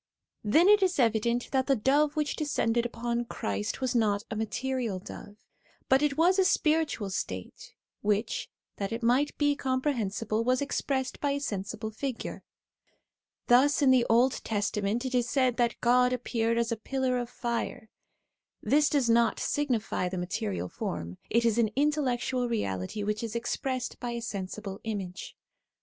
[0.43, 4.97] Then it is evident that the dove which descended upon Christ was not a material
[4.97, 5.35] dove,
[5.89, 11.33] but it was a spiritual state, which, that it might be comprehensible, was expressed by
[11.33, 12.43] a sensible figure.
[13.45, 17.29] Thus in the Old Testament it is said that God appeared as a pillar of
[17.29, 17.91] fire;
[18.59, 23.35] this does not signify the material form, it is an in tellectual reality which is
[23.35, 25.37] expressed by a sensible image.